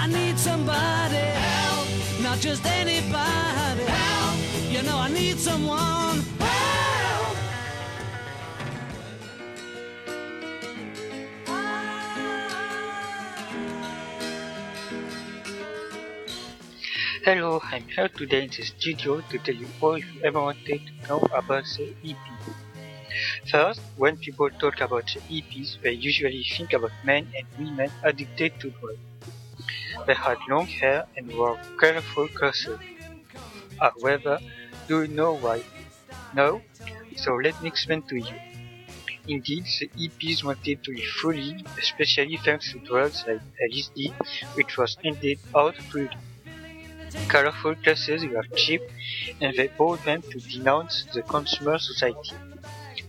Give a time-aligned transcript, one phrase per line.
[0.00, 1.88] I need somebody help,
[2.22, 4.38] not just anybody help.
[4.70, 7.36] You know I need someone help.
[17.24, 21.08] Hello, I'm here today in the studio to tell you all you ever wanted to
[21.08, 22.54] know about the hippie.
[23.50, 28.70] First, when people talk about hippies, they usually think about men and women addicted to
[28.70, 29.00] drugs.
[30.08, 32.66] They had long hair and wore colorful clothes.
[33.80, 34.40] However,
[34.86, 35.64] do you know why?
[36.32, 36.64] No?
[37.16, 38.40] So let me explain to you.
[39.28, 44.16] Indeed, the hippies wanted to live fully, especially thanks to drugs like LSD,
[44.54, 46.08] which was indeed out to
[47.28, 48.82] colorful classes were cheap
[49.40, 52.36] and they bought them to denounce the consumer society.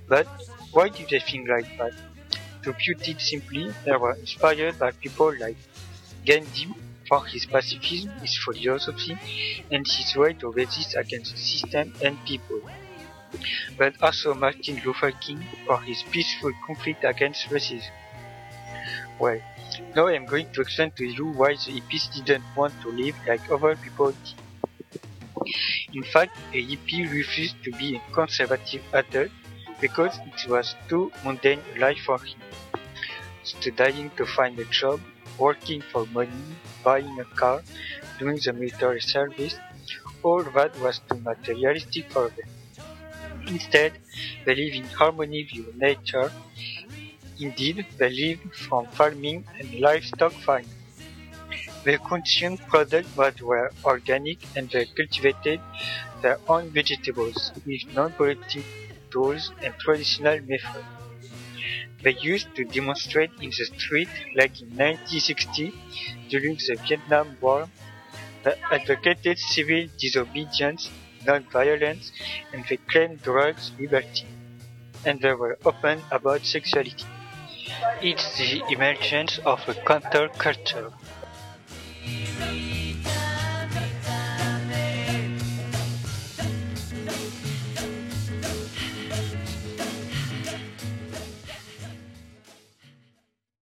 [0.08, 0.28] But
[0.72, 1.94] why did they think like that?
[2.66, 5.58] To put it simply, they were inspired by people like
[6.26, 6.68] Gandhi
[7.10, 9.18] for his pacifism, his philosophy,
[9.72, 12.62] and his way to resist against the system and people.
[13.78, 17.92] But also Martin Luther King for his peaceful conflict against racism.
[19.20, 19.42] Well,
[19.96, 23.42] now I'm going to explain to you why the hippies didn't want to live like
[23.52, 24.36] other people did.
[25.94, 29.32] In fact, a hippie refused to be a conservative adult
[29.82, 32.40] because it was too mundane a life for him.
[33.44, 35.00] Studying to find a job,
[35.40, 37.66] working for money, buying a car,
[38.20, 39.62] doing the military service,
[40.24, 42.50] all that was too materialistic for them.
[43.48, 43.94] Instead,
[44.46, 46.34] they live in harmony with nature
[47.40, 50.78] Indeed, they live from farming and livestock farming.
[51.84, 55.66] They consumed products that were organic and they cultivated
[56.22, 58.68] their own vegetables with non-polluting
[59.12, 60.90] tools and traditional methods.
[62.04, 65.74] They used to demonstrate in the street like in 1960
[66.30, 67.68] during the Vietnam War.
[68.44, 70.90] They advocated civil disobedience,
[71.26, 72.12] non-violence,
[72.54, 74.26] and they claimed drugs liberty.
[75.06, 77.06] And they were open about sexuality.
[78.02, 80.94] It's the emergence of a counterculture.